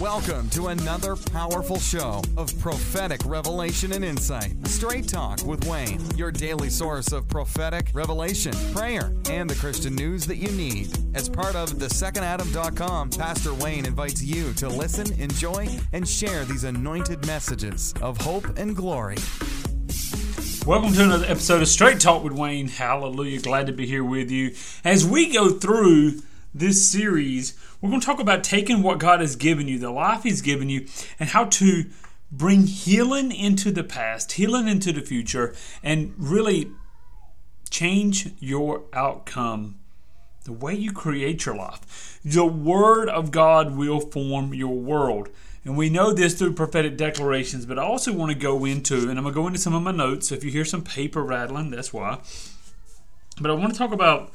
Welcome 0.00 0.50
to 0.50 0.66
another 0.66 1.16
powerful 1.16 1.78
show 1.80 2.20
of 2.36 2.56
prophetic 2.60 3.22
revelation 3.24 3.92
and 3.92 4.04
insight. 4.04 4.54
Straight 4.66 5.08
Talk 5.08 5.42
with 5.46 5.66
Wayne, 5.66 6.02
your 6.16 6.30
daily 6.30 6.68
source 6.68 7.12
of 7.12 7.26
prophetic 7.28 7.88
revelation, 7.94 8.52
prayer, 8.74 9.14
and 9.30 9.48
the 9.48 9.54
Christian 9.54 9.94
news 9.94 10.26
that 10.26 10.36
you 10.36 10.52
need. 10.52 10.94
As 11.14 11.30
part 11.30 11.56
of 11.56 11.78
the 11.78 11.86
thesecondadam.com, 11.86 13.08
Pastor 13.08 13.54
Wayne 13.54 13.86
invites 13.86 14.22
you 14.22 14.52
to 14.54 14.68
listen, 14.68 15.18
enjoy, 15.18 15.66
and 15.94 16.06
share 16.06 16.44
these 16.44 16.64
anointed 16.64 17.26
messages 17.26 17.94
of 18.02 18.20
hope 18.20 18.58
and 18.58 18.76
glory. 18.76 19.16
Welcome 20.66 20.92
to 20.92 21.04
another 21.04 21.26
episode 21.26 21.62
of 21.62 21.68
Straight 21.68 22.00
Talk 22.00 22.22
with 22.22 22.34
Wayne. 22.34 22.68
Hallelujah. 22.68 23.40
Glad 23.40 23.68
to 23.68 23.72
be 23.72 23.86
here 23.86 24.04
with 24.04 24.30
you. 24.30 24.54
As 24.84 25.06
we 25.06 25.32
go 25.32 25.52
through 25.52 26.20
this 26.58 26.88
series, 26.88 27.58
we're 27.80 27.90
going 27.90 28.00
to 28.00 28.06
talk 28.06 28.20
about 28.20 28.42
taking 28.42 28.82
what 28.82 28.98
God 28.98 29.20
has 29.20 29.36
given 29.36 29.68
you, 29.68 29.78
the 29.78 29.90
life 29.90 30.22
He's 30.22 30.42
given 30.42 30.68
you, 30.68 30.86
and 31.20 31.30
how 31.30 31.44
to 31.44 31.84
bring 32.32 32.66
healing 32.66 33.30
into 33.30 33.70
the 33.70 33.84
past, 33.84 34.32
healing 34.32 34.66
into 34.66 34.92
the 34.92 35.00
future, 35.00 35.54
and 35.82 36.14
really 36.16 36.70
change 37.70 38.30
your 38.40 38.84
outcome, 38.92 39.78
the 40.44 40.52
way 40.52 40.74
you 40.74 40.92
create 40.92 41.44
your 41.44 41.56
life. 41.56 42.20
The 42.24 42.46
Word 42.46 43.08
of 43.08 43.30
God 43.30 43.76
will 43.76 44.00
form 44.00 44.54
your 44.54 44.74
world. 44.74 45.28
And 45.64 45.76
we 45.76 45.90
know 45.90 46.12
this 46.12 46.34
through 46.34 46.54
prophetic 46.54 46.96
declarations, 46.96 47.66
but 47.66 47.78
I 47.78 47.82
also 47.82 48.12
want 48.12 48.30
to 48.30 48.38
go 48.38 48.64
into, 48.64 49.10
and 49.10 49.18
I'm 49.18 49.24
going 49.24 49.34
to 49.34 49.40
go 49.40 49.46
into 49.48 49.58
some 49.58 49.74
of 49.74 49.82
my 49.82 49.90
notes. 49.90 50.28
So 50.28 50.36
if 50.36 50.44
you 50.44 50.50
hear 50.50 50.64
some 50.64 50.82
paper 50.82 51.24
rattling, 51.24 51.70
that's 51.70 51.92
why. 51.92 52.20
But 53.40 53.50
I 53.50 53.54
want 53.54 53.72
to 53.72 53.78
talk 53.78 53.92
about 53.92 54.32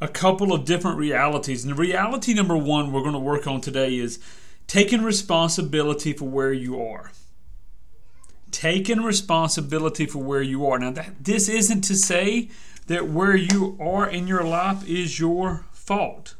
a 0.00 0.08
couple 0.08 0.52
of 0.52 0.64
different 0.64 0.98
realities. 0.98 1.64
And 1.64 1.72
the 1.72 1.80
reality 1.80 2.32
number 2.32 2.56
one 2.56 2.92
we're 2.92 3.02
going 3.02 3.12
to 3.12 3.18
work 3.18 3.46
on 3.46 3.60
today 3.60 3.96
is 3.96 4.18
taking 4.66 5.02
responsibility 5.02 6.12
for 6.12 6.26
where 6.26 6.52
you 6.52 6.82
are. 6.82 7.12
Taking 8.50 9.02
responsibility 9.02 10.06
for 10.06 10.18
where 10.18 10.42
you 10.42 10.66
are. 10.66 10.78
Now, 10.78 10.92
that, 10.92 11.24
this 11.24 11.48
isn't 11.48 11.82
to 11.82 11.94
say 11.94 12.48
that 12.86 13.08
where 13.08 13.36
you 13.36 13.76
are 13.80 14.08
in 14.08 14.26
your 14.26 14.42
life 14.42 14.88
is 14.88 15.20
your 15.20 15.64
fault. 15.72 16.34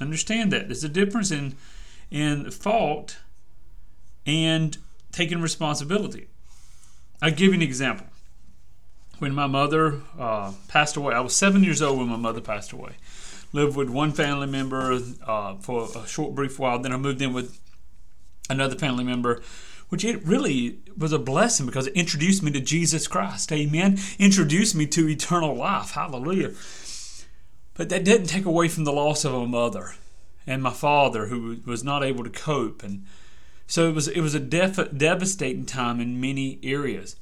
Understand 0.00 0.52
that. 0.52 0.68
There's 0.68 0.84
a 0.84 0.88
difference 0.88 1.30
in, 1.30 1.56
in 2.10 2.50
fault 2.50 3.18
and 4.24 4.78
taking 5.12 5.42
responsibility. 5.42 6.28
I'll 7.20 7.30
give 7.30 7.48
you 7.48 7.54
an 7.54 7.62
example 7.62 8.06
when 9.20 9.34
my 9.34 9.46
mother 9.46 10.00
uh, 10.18 10.52
passed 10.68 10.96
away. 10.96 11.14
I 11.14 11.20
was 11.20 11.36
seven 11.36 11.62
years 11.62 11.80
old 11.80 11.98
when 11.98 12.08
my 12.08 12.16
mother 12.16 12.40
passed 12.40 12.72
away. 12.72 12.92
Lived 13.52 13.76
with 13.76 13.90
one 13.90 14.12
family 14.12 14.46
member 14.46 14.98
uh, 15.26 15.56
for 15.56 15.88
a 15.94 16.06
short, 16.06 16.34
brief 16.34 16.58
while. 16.58 16.78
Then 16.78 16.92
I 16.92 16.96
moved 16.96 17.20
in 17.20 17.32
with 17.32 17.60
another 18.48 18.76
family 18.76 19.04
member, 19.04 19.42
which 19.88 20.04
it 20.04 20.24
really 20.24 20.78
was 20.96 21.12
a 21.12 21.18
blessing 21.18 21.66
because 21.66 21.86
it 21.86 21.94
introduced 21.94 22.42
me 22.42 22.50
to 22.52 22.60
Jesus 22.60 23.06
Christ. 23.06 23.52
Amen. 23.52 23.98
Introduced 24.18 24.74
me 24.74 24.86
to 24.86 25.08
eternal 25.08 25.54
life. 25.54 25.92
Hallelujah. 25.92 26.52
But 27.74 27.88
that 27.88 28.04
didn't 28.04 28.26
take 28.26 28.44
away 28.44 28.68
from 28.68 28.84
the 28.84 28.92
loss 28.92 29.24
of 29.24 29.34
a 29.34 29.46
mother 29.46 29.94
and 30.46 30.62
my 30.62 30.72
father, 30.72 31.26
who 31.26 31.58
was 31.66 31.84
not 31.84 32.02
able 32.02 32.24
to 32.24 32.30
cope. 32.30 32.82
And 32.82 33.04
so 33.66 33.88
it 33.88 33.94
was 33.94 34.08
it 34.08 34.20
was 34.20 34.34
a 34.34 34.40
def- 34.40 34.96
devastating 34.96 35.66
time 35.66 36.00
in 36.00 36.20
many 36.20 36.58
areas. 36.62 37.16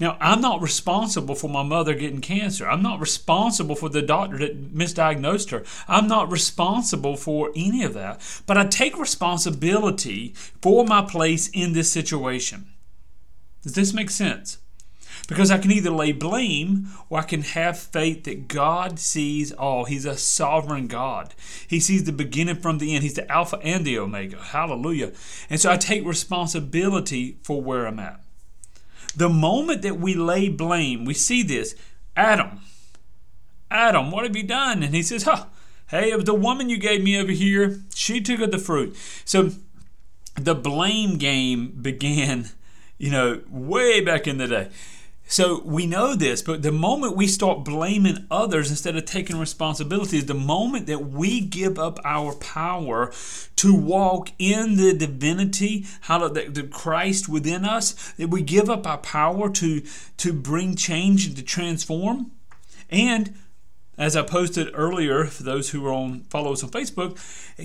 Now, 0.00 0.16
I'm 0.20 0.40
not 0.40 0.60
responsible 0.60 1.34
for 1.34 1.48
my 1.48 1.62
mother 1.62 1.94
getting 1.94 2.20
cancer. 2.20 2.68
I'm 2.68 2.82
not 2.82 3.00
responsible 3.00 3.76
for 3.76 3.88
the 3.88 4.02
doctor 4.02 4.38
that 4.38 4.74
misdiagnosed 4.74 5.50
her. 5.50 5.64
I'm 5.86 6.08
not 6.08 6.30
responsible 6.30 7.16
for 7.16 7.50
any 7.54 7.84
of 7.84 7.94
that. 7.94 8.20
But 8.46 8.58
I 8.58 8.66
take 8.66 8.98
responsibility 8.98 10.34
for 10.60 10.84
my 10.84 11.02
place 11.02 11.48
in 11.48 11.72
this 11.72 11.92
situation. 11.92 12.72
Does 13.62 13.74
this 13.74 13.94
make 13.94 14.10
sense? 14.10 14.58
Because 15.28 15.50
I 15.50 15.58
can 15.58 15.70
either 15.70 15.90
lay 15.90 16.12
blame 16.12 16.88
or 17.08 17.20
I 17.20 17.22
can 17.22 17.42
have 17.42 17.78
faith 17.78 18.24
that 18.24 18.48
God 18.48 18.98
sees 18.98 19.52
all. 19.52 19.84
He's 19.84 20.04
a 20.04 20.16
sovereign 20.16 20.86
God. 20.86 21.34
He 21.66 21.80
sees 21.80 22.04
the 22.04 22.12
beginning 22.12 22.56
from 22.56 22.78
the 22.78 22.94
end. 22.94 23.04
He's 23.04 23.14
the 23.14 23.30
Alpha 23.30 23.58
and 23.62 23.84
the 23.84 23.98
Omega. 23.98 24.36
Hallelujah. 24.36 25.12
And 25.48 25.60
so 25.60 25.70
I 25.70 25.76
take 25.76 26.04
responsibility 26.04 27.38
for 27.42 27.62
where 27.62 27.86
I'm 27.86 28.00
at. 28.00 28.20
The 29.16 29.28
moment 29.28 29.82
that 29.82 29.98
we 29.98 30.14
lay 30.14 30.48
blame, 30.48 31.04
we 31.04 31.14
see 31.14 31.42
this 31.42 31.74
Adam, 32.16 32.60
Adam, 33.70 34.10
what 34.10 34.24
have 34.24 34.36
you 34.36 34.44
done? 34.44 34.82
And 34.82 34.94
he 34.94 35.02
says, 35.02 35.24
huh, 35.24 35.46
hey, 35.88 36.10
it 36.12 36.16
was 36.16 36.24
the 36.24 36.34
woman 36.34 36.68
you 36.68 36.78
gave 36.78 37.02
me 37.02 37.18
over 37.18 37.32
here. 37.32 37.80
She 37.94 38.20
took 38.20 38.40
of 38.40 38.50
the 38.50 38.58
fruit. 38.58 38.96
So 39.24 39.50
the 40.36 40.54
blame 40.54 41.16
game 41.18 41.68
began, 41.82 42.50
you 42.98 43.10
know, 43.10 43.42
way 43.48 44.00
back 44.00 44.26
in 44.26 44.38
the 44.38 44.46
day. 44.46 44.70
So 45.26 45.62
we 45.64 45.86
know 45.86 46.14
this, 46.14 46.42
but 46.42 46.62
the 46.62 46.70
moment 46.70 47.16
we 47.16 47.26
start 47.26 47.64
blaming 47.64 48.26
others 48.30 48.70
instead 48.70 48.94
of 48.94 49.06
taking 49.06 49.38
responsibility 49.38 50.18
is 50.18 50.26
the 50.26 50.34
moment 50.34 50.86
that 50.86 51.06
we 51.06 51.40
give 51.40 51.78
up 51.78 51.98
our 52.04 52.34
power 52.34 53.10
to 53.56 53.74
walk 53.74 54.30
in 54.38 54.76
the 54.76 54.94
divinity, 54.94 55.86
how 56.02 56.28
the, 56.28 56.48
the 56.48 56.64
Christ 56.64 57.28
within 57.28 57.64
us, 57.64 58.12
that 58.12 58.28
we 58.28 58.42
give 58.42 58.68
up 58.68 58.86
our 58.86 58.98
power 58.98 59.50
to 59.50 59.82
to 60.18 60.32
bring 60.32 60.76
change 60.76 61.26
and 61.26 61.36
to 61.36 61.42
transform. 61.42 62.30
And 62.90 63.34
as 63.96 64.16
I 64.16 64.22
posted 64.22 64.70
earlier, 64.74 65.24
for 65.24 65.42
those 65.42 65.70
who 65.70 65.86
are 65.86 65.92
on 65.92 66.24
follow 66.24 66.52
us 66.52 66.62
on 66.62 66.70
Facebook, 66.70 67.16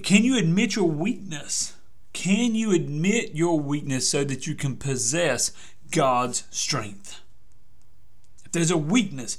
can 0.02 0.24
you 0.24 0.38
admit 0.38 0.76
your 0.76 0.90
weakness? 0.90 1.76
Can 2.14 2.56
you 2.56 2.72
admit 2.72 3.36
your 3.36 3.60
weakness 3.60 4.10
so 4.10 4.24
that 4.24 4.48
you 4.48 4.56
can 4.56 4.78
possess 4.78 5.52
God's 5.92 6.46
strength? 6.50 7.22
If 8.50 8.54
there's 8.54 8.72
a 8.72 8.78
weakness, 8.78 9.38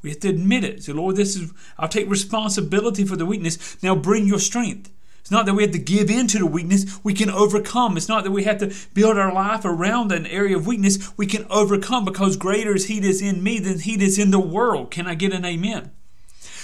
we 0.00 0.10
have 0.10 0.20
to 0.20 0.28
admit 0.28 0.62
it. 0.62 0.84
So, 0.84 0.92
Lord, 0.92 1.16
this 1.16 1.34
is 1.34 1.52
I'll 1.76 1.88
take 1.88 2.08
responsibility 2.08 3.04
for 3.04 3.16
the 3.16 3.26
weakness. 3.26 3.82
Now 3.82 3.96
bring 3.96 4.28
your 4.28 4.38
strength. 4.38 4.90
It's 5.18 5.30
not 5.30 5.44
that 5.46 5.54
we 5.54 5.62
have 5.62 5.72
to 5.72 5.78
give 5.78 6.08
in 6.08 6.28
to 6.28 6.38
the 6.38 6.46
weakness, 6.46 7.02
we 7.02 7.14
can 7.14 7.30
overcome. 7.30 7.96
It's 7.96 8.08
not 8.08 8.22
that 8.24 8.30
we 8.30 8.44
have 8.44 8.58
to 8.58 8.72
build 8.92 9.18
our 9.18 9.32
life 9.32 9.64
around 9.64 10.12
an 10.12 10.26
area 10.26 10.56
of 10.56 10.66
weakness, 10.66 11.16
we 11.16 11.26
can 11.26 11.46
overcome 11.50 12.04
because 12.04 12.36
greater 12.36 12.76
is 12.76 12.86
He 12.86 13.00
that's 13.00 13.22
in 13.22 13.42
me 13.42 13.58
than 13.58 13.80
He 13.80 13.96
that's 13.96 14.18
in 14.18 14.30
the 14.30 14.38
world. 14.38 14.90
Can 14.90 15.06
I 15.06 15.14
get 15.14 15.32
an 15.32 15.44
amen? 15.44 15.90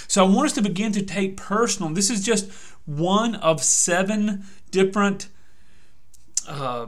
So 0.07 0.23
I 0.23 0.29
want 0.29 0.45
us 0.45 0.53
to 0.53 0.61
begin 0.61 0.91
to 0.91 1.01
take 1.01 1.37
personal. 1.37 1.91
This 1.91 2.09
is 2.09 2.23
just 2.23 2.51
one 2.85 3.35
of 3.35 3.63
seven 3.63 4.45
different 4.69 5.27
uh, 6.47 6.85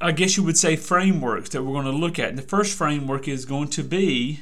I 0.00 0.12
guess 0.12 0.36
you 0.36 0.42
would 0.44 0.58
say 0.58 0.76
frameworks 0.76 1.50
that 1.50 1.62
we're 1.62 1.72
going 1.72 1.84
to 1.84 1.92
look 1.92 2.18
at. 2.18 2.30
And 2.30 2.38
the 2.38 2.42
first 2.42 2.76
framework 2.76 3.28
is 3.28 3.44
going 3.44 3.68
to 3.68 3.82
be 3.82 4.40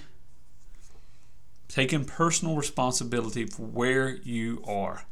taking 1.68 2.04
personal 2.04 2.56
responsibility 2.56 3.46
for 3.46 3.62
where 3.62 4.16
you 4.16 4.62
are. 4.66 5.04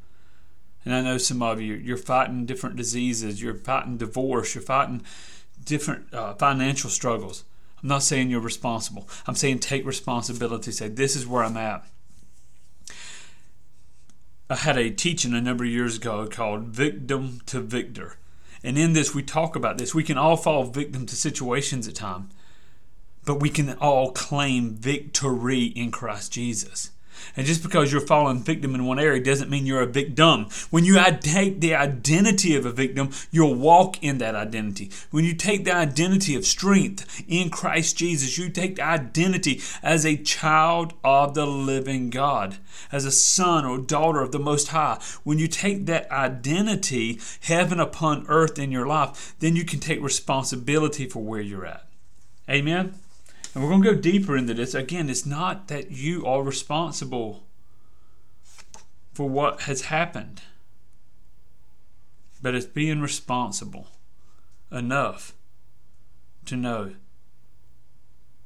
And 0.84 0.94
I 0.94 1.00
know 1.02 1.18
some 1.18 1.42
of 1.42 1.60
you, 1.60 1.74
you're 1.74 1.96
fighting 1.96 2.46
different 2.46 2.76
diseases, 2.76 3.42
you're 3.42 3.54
fighting 3.54 3.98
divorce, 3.98 4.54
you're 4.54 4.62
fighting 4.62 5.02
different 5.64 6.12
uh, 6.12 6.34
financial 6.34 6.88
struggles. 6.88 7.44
I'm 7.82 7.88
not 7.88 8.02
saying 8.02 8.30
you're 8.30 8.40
responsible. 8.40 9.08
I'm 9.26 9.34
saying 9.34 9.60
take 9.60 9.86
responsibility. 9.86 10.72
Say, 10.72 10.88
this 10.88 11.16
is 11.16 11.26
where 11.26 11.44
I'm 11.44 11.56
at. 11.56 11.86
I 14.48 14.56
had 14.56 14.76
a 14.76 14.90
teaching 14.90 15.32
a 15.32 15.40
number 15.40 15.64
of 15.64 15.70
years 15.70 15.96
ago 15.96 16.26
called 16.26 16.64
Victim 16.64 17.40
to 17.46 17.60
Victor. 17.60 18.16
And 18.62 18.76
in 18.76 18.92
this, 18.92 19.14
we 19.14 19.22
talk 19.22 19.56
about 19.56 19.78
this. 19.78 19.94
We 19.94 20.04
can 20.04 20.18
all 20.18 20.36
fall 20.36 20.64
victim 20.64 21.06
to 21.06 21.16
situations 21.16 21.88
at 21.88 21.94
times, 21.94 22.32
but 23.24 23.40
we 23.40 23.48
can 23.48 23.74
all 23.78 24.12
claim 24.12 24.74
victory 24.74 25.64
in 25.64 25.90
Christ 25.90 26.32
Jesus. 26.32 26.90
And 27.36 27.46
just 27.46 27.62
because 27.62 27.92
you're 27.92 28.00
falling 28.00 28.42
victim 28.42 28.74
in 28.74 28.86
one 28.86 28.98
area 28.98 29.22
doesn't 29.22 29.50
mean 29.50 29.66
you're 29.66 29.82
a 29.82 29.86
victim. 29.86 30.46
When 30.70 30.84
you 30.84 31.00
take 31.20 31.60
the 31.60 31.74
identity 31.74 32.56
of 32.56 32.66
a 32.66 32.72
victim, 32.72 33.10
you'll 33.30 33.54
walk 33.54 34.02
in 34.02 34.18
that 34.18 34.34
identity. 34.34 34.90
When 35.10 35.24
you 35.24 35.34
take 35.34 35.64
the 35.64 35.74
identity 35.74 36.34
of 36.34 36.44
strength 36.44 37.22
in 37.28 37.50
Christ 37.50 37.96
Jesus, 37.96 38.38
you 38.38 38.48
take 38.48 38.76
the 38.76 38.84
identity 38.84 39.60
as 39.82 40.04
a 40.04 40.16
child 40.16 40.94
of 41.04 41.34
the 41.34 41.46
living 41.46 42.10
God, 42.10 42.56
as 42.92 43.04
a 43.04 43.10
son 43.10 43.64
or 43.64 43.78
daughter 43.78 44.20
of 44.20 44.32
the 44.32 44.38
Most 44.38 44.68
High. 44.68 45.00
When 45.24 45.38
you 45.38 45.48
take 45.48 45.86
that 45.86 46.10
identity, 46.10 47.20
heaven 47.40 47.80
upon 47.80 48.26
earth 48.28 48.58
in 48.58 48.70
your 48.70 48.86
life, 48.86 49.34
then 49.40 49.56
you 49.56 49.64
can 49.64 49.80
take 49.80 50.02
responsibility 50.02 51.06
for 51.06 51.22
where 51.22 51.40
you're 51.40 51.66
at. 51.66 51.86
Amen. 52.48 52.94
And 53.54 53.62
we're 53.62 53.70
going 53.70 53.82
to 53.82 53.94
go 53.94 54.00
deeper 54.00 54.36
into 54.36 54.54
this. 54.54 54.74
Again, 54.74 55.10
it's 55.10 55.26
not 55.26 55.68
that 55.68 55.90
you 55.90 56.24
are 56.24 56.42
responsible 56.42 57.44
for 59.12 59.28
what 59.28 59.62
has 59.62 59.82
happened, 59.82 60.42
but 62.40 62.54
it's 62.54 62.66
being 62.66 63.00
responsible 63.00 63.88
enough 64.70 65.34
to 66.46 66.56
know 66.56 66.92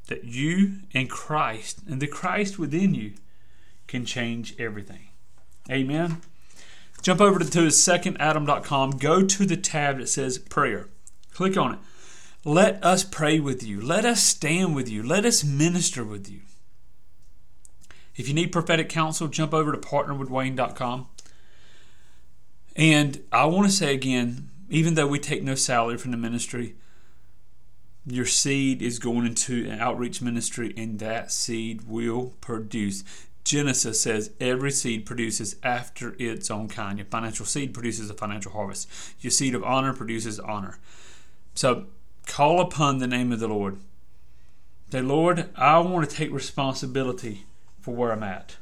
that 0.06 0.24
you 0.24 0.80
and 0.92 1.08
Christ 1.08 1.80
and 1.88 2.00
the 2.00 2.06
Christ 2.06 2.58
within 2.58 2.94
you 2.94 3.14
can 3.86 4.04
change 4.04 4.54
everything. 4.58 5.08
Amen. 5.70 6.20
jump 7.02 7.20
over 7.20 7.38
to, 7.38 7.50
to 7.50 7.66
secondadam.com, 7.68 8.92
go 8.92 9.22
to 9.24 9.46
the 9.46 9.56
tab 9.56 9.98
that 9.98 10.08
says 10.08 10.38
prayer. 10.38 10.88
Click 11.32 11.56
on 11.56 11.74
it. 11.74 11.78
Let 12.44 12.84
us 12.84 13.04
pray 13.04 13.40
with 13.40 13.62
you. 13.62 13.80
Let 13.80 14.04
us 14.04 14.22
stand 14.22 14.74
with 14.74 14.88
you. 14.88 15.02
Let 15.02 15.24
us 15.24 15.42
minister 15.42 16.04
with 16.04 16.30
you. 16.30 16.40
If 18.16 18.28
you 18.28 18.34
need 18.34 18.52
prophetic 18.52 18.88
counsel, 18.88 19.28
jump 19.28 19.54
over 19.54 19.72
to 19.72 19.78
partnerwithwayne.com. 19.78 21.08
And 22.76 23.22
I 23.32 23.46
want 23.46 23.66
to 23.66 23.72
say 23.72 23.94
again, 23.94 24.50
even 24.68 24.94
though 24.94 25.06
we 25.06 25.18
take 25.18 25.42
no 25.42 25.54
salary 25.54 25.96
from 25.96 26.10
the 26.10 26.16
ministry, 26.16 26.76
your 28.06 28.26
seed 28.26 28.82
is 28.82 28.98
going 28.98 29.24
into 29.26 29.68
an 29.68 29.80
outreach 29.80 30.20
ministry, 30.20 30.74
and 30.76 30.98
that 30.98 31.32
seed 31.32 31.88
will 31.88 32.34
produce. 32.40 33.04
Genesis 33.44 34.00
says 34.00 34.32
every 34.40 34.70
seed 34.70 35.06
produces 35.06 35.56
after 35.62 36.14
its 36.18 36.50
own 36.50 36.68
kind. 36.68 36.98
Your 36.98 37.06
financial 37.06 37.46
seed 37.46 37.72
produces 37.72 38.10
a 38.10 38.14
financial 38.14 38.52
harvest. 38.52 38.88
Your 39.20 39.30
seed 39.30 39.54
of 39.54 39.64
honor 39.64 39.92
produces 39.92 40.38
honor. 40.40 40.78
So 41.54 41.86
call 42.26 42.60
upon 42.60 42.98
the 42.98 43.06
name 43.06 43.32
of 43.32 43.40
the 43.40 43.48
Lord. 43.48 43.78
Say, 44.90 45.02
Lord, 45.02 45.48
I 45.56 45.78
want 45.80 46.08
to 46.08 46.16
take 46.16 46.32
responsibility 46.32 47.46
for 47.80 47.94
where 47.94 48.12
I'm 48.12 48.22
at. 48.22 48.56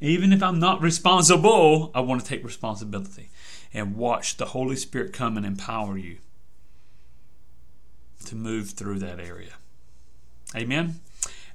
Even 0.00 0.32
if 0.32 0.42
I'm 0.42 0.58
not 0.58 0.80
responsible, 0.80 1.90
I 1.94 2.00
want 2.00 2.20
to 2.20 2.26
take 2.26 2.44
responsibility 2.44 3.30
and 3.72 3.96
watch 3.96 4.36
the 4.36 4.46
Holy 4.46 4.76
Spirit 4.76 5.12
come 5.12 5.36
and 5.36 5.44
empower 5.44 5.98
you 5.98 6.18
to 8.26 8.36
move 8.36 8.70
through 8.70 9.00
that 9.00 9.20
area. 9.20 9.54
Amen. 10.54 11.00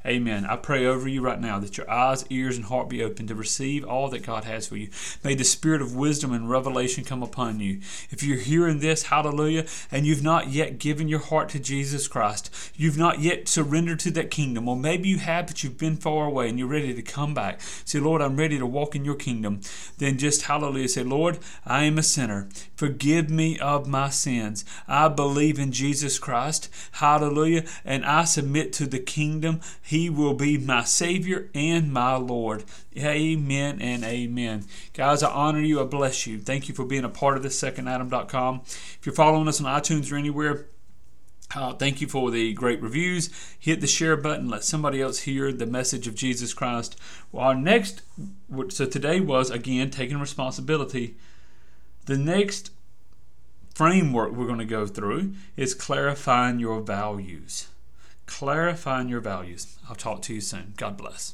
Amen. 0.06 0.46
I 0.46 0.56
pray 0.56 0.86
over 0.86 1.10
you 1.10 1.20
right 1.20 1.42
now 1.42 1.60
that 1.60 1.78
your 1.78 1.90
eyes, 1.92 2.26
ears, 2.30 2.56
and 2.56 2.66
heart 2.68 2.88
be 2.88 3.04
open 3.04 3.28
to 3.28 3.36
receive 3.36 3.84
all 3.84 4.08
that 4.10 4.26
God 4.26 4.46
has 4.46 4.66
for 4.66 4.78
you. 4.78 4.90
May 5.26 5.36
the 5.36 5.44
spirit 5.44 5.82
of 5.82 5.94
wisdom 5.94 6.32
and 6.32 6.50
revelation 6.50 7.04
come 7.04 7.22
upon 7.22 7.60
you. 7.60 7.82
If 8.10 8.24
you're 8.24 8.38
hearing 8.38 8.80
this, 8.80 9.04
hallelujah, 9.04 9.66
and 9.92 10.06
you've 10.06 10.24
not 10.24 10.48
yet 10.48 10.80
given 10.80 11.10
your 11.10 11.20
heart 11.20 11.50
to 11.50 11.60
Jesus 11.60 12.08
Christ, 12.08 12.50
you've 12.78 12.98
not 12.98 13.20
yet 13.20 13.50
surrendered 13.50 14.00
to 14.00 14.12
that 14.12 14.32
kingdom, 14.32 14.70
or 14.70 14.78
maybe 14.78 15.10
you 15.10 15.18
have, 15.18 15.48
but 15.48 15.66
you've 15.66 15.78
been 15.78 15.98
far 15.98 16.28
away 16.28 16.48
and 16.48 16.58
you're 16.58 16.70
ready 16.70 16.94
to 16.94 17.02
come 17.02 17.34
back. 17.34 17.60
Say, 17.84 18.00
Lord, 18.00 18.22
I'm 18.22 18.38
ready 18.38 18.58
to 18.58 18.66
walk 18.66 18.96
in 18.96 19.04
your 19.04 19.16
kingdom. 19.16 19.60
Then 20.00 20.18
just 20.18 20.44
hallelujah, 20.44 20.88
say, 20.88 21.04
Lord, 21.04 21.40
I 21.66 21.84
am 21.84 21.98
a 21.98 22.04
sinner. 22.04 22.50
Forgive 22.76 23.30
me 23.30 23.60
of 23.60 23.88
my 23.88 24.10
sins. 24.10 24.66
I 24.88 25.10
believe 25.10 25.60
in 25.60 25.72
Jesus 25.72 26.18
Christ. 26.18 26.70
Hallelujah. 26.94 27.66
And 27.86 28.06
I 28.06 28.24
submit 28.24 28.74
to 28.74 28.88
the 28.88 29.00
kingdom. 29.00 29.62
He 29.82 30.10
will 30.10 30.34
be 30.34 30.58
my 30.58 30.84
Savior 30.84 31.50
and 31.54 31.94
my 31.94 32.16
Lord. 32.16 32.64
Amen 32.98 33.82
and 33.82 34.04
amen. 34.04 34.66
Guys, 34.94 35.22
I 35.22 35.32
honor 35.32 35.62
you. 35.62 35.80
I 35.80 35.84
bless 35.84 36.26
you. 36.26 36.40
Thank 36.40 36.68
you 36.68 36.76
for 36.76 36.86
being 36.86 37.04
a 37.04 37.10
part 37.10 37.38
of 37.38 37.44
this, 37.44 37.62
secondadam.com. 37.62 38.62
If 38.66 39.00
you're 39.06 39.14
following 39.14 39.48
us 39.48 39.62
on 39.62 39.82
iTunes 39.82 40.12
or 40.12 40.16
anywhere, 40.16 40.66
uh, 41.56 41.74
thank 41.74 42.02
you 42.02 42.08
for 42.08 42.32
the 42.32 42.54
great 42.54 42.82
reviews. 42.82 43.30
Hit 43.60 43.82
the 43.82 43.88
share 43.88 44.16
button. 44.16 44.50
Let 44.50 44.64
somebody 44.64 45.02
else 45.02 45.20
hear 45.20 45.52
the 45.52 45.66
message 45.66 46.08
of 46.08 46.16
Jesus 46.16 46.54
Christ. 46.54 47.00
Well, 47.32 47.46
our 47.46 47.56
next, 47.56 48.02
so 48.70 48.86
today 48.86 49.20
was 49.20 49.50
again 49.50 49.90
taking 49.92 50.20
responsibility. 50.20 51.16
The 52.06 52.18
next 52.18 52.72
framework 53.74 54.34
we're 54.34 54.48
going 54.48 54.60
to 54.60 54.66
go 54.66 54.86
through 54.86 55.34
is 55.56 55.74
clarifying 55.74 56.60
your 56.60 56.82
values 56.82 57.68
clarifying 58.30 59.10
your 59.10 59.20
values. 59.20 59.78
I'll 59.90 59.96
talk 59.96 60.22
to 60.24 60.34
you 60.34 60.42
soon. 60.42 60.74
God 60.78 60.96
bless. 60.98 61.34